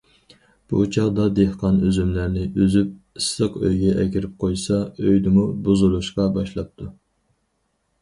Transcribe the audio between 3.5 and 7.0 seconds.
ئۆيىگە ئەكىرىپ قويسا، ئۆيدىمۇ بۇزۇلۇشقا باشلاپتۇ.